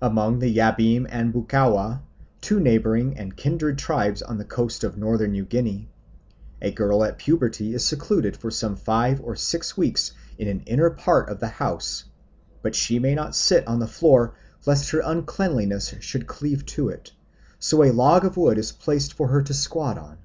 [0.00, 2.00] Among the Yabim and Bukaua,
[2.40, 5.90] two neighbouring and kindred tribes on the coast of Northern New Guinea,
[6.62, 10.88] a girl at puberty is secluded for some five or six weeks in an inner
[10.88, 12.04] part of the house;
[12.62, 14.34] but she may not sit on the floor,
[14.64, 17.12] lest her uncleanliness should cleave to it,
[17.58, 20.16] so a log of wood is placed for her to squat on.